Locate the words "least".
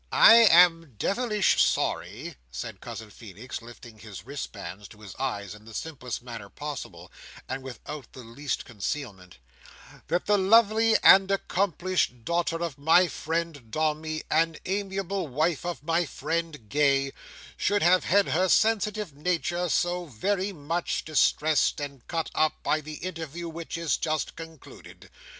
8.23-8.65